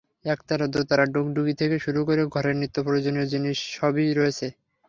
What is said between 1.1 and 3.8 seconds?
ডুগডুগি থেকে শুরু করে ঘরের নিত্যপ্রয়োজনীয় জিনিস